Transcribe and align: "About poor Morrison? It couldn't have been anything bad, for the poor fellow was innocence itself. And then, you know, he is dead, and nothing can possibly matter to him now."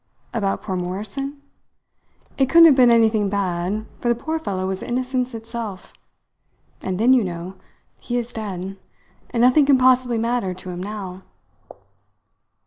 "About 0.33 0.63
poor 0.63 0.75
Morrison? 0.75 1.43
It 2.35 2.47
couldn't 2.49 2.65
have 2.65 2.75
been 2.75 2.89
anything 2.89 3.29
bad, 3.29 3.85
for 3.99 4.09
the 4.09 4.15
poor 4.15 4.39
fellow 4.39 4.65
was 4.65 4.81
innocence 4.81 5.35
itself. 5.35 5.93
And 6.81 6.99
then, 6.99 7.13
you 7.13 7.23
know, 7.23 7.53
he 7.99 8.17
is 8.17 8.33
dead, 8.33 8.77
and 9.29 9.41
nothing 9.41 9.67
can 9.67 9.77
possibly 9.77 10.17
matter 10.17 10.55
to 10.55 10.71
him 10.71 10.81
now." 10.81 11.21